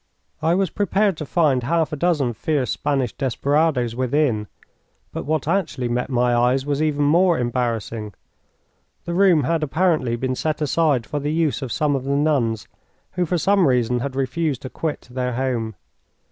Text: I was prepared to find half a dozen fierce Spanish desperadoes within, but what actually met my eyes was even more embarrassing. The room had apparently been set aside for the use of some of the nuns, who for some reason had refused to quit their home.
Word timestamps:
I 0.41 0.55
was 0.55 0.71
prepared 0.71 1.15
to 1.17 1.27
find 1.27 1.61
half 1.61 1.93
a 1.93 1.95
dozen 1.95 2.33
fierce 2.33 2.71
Spanish 2.71 3.13
desperadoes 3.13 3.95
within, 3.95 4.47
but 5.13 5.27
what 5.27 5.47
actually 5.47 5.89
met 5.89 6.09
my 6.09 6.35
eyes 6.35 6.65
was 6.65 6.81
even 6.81 7.03
more 7.03 7.37
embarrassing. 7.37 8.15
The 9.05 9.13
room 9.13 9.43
had 9.43 9.61
apparently 9.61 10.15
been 10.15 10.33
set 10.33 10.59
aside 10.59 11.05
for 11.05 11.19
the 11.19 11.31
use 11.31 11.61
of 11.61 11.71
some 11.71 11.95
of 11.95 12.05
the 12.05 12.15
nuns, 12.15 12.67
who 13.11 13.27
for 13.27 13.37
some 13.37 13.67
reason 13.67 13.99
had 13.99 14.15
refused 14.15 14.63
to 14.63 14.71
quit 14.71 15.07
their 15.11 15.33
home. 15.33 15.75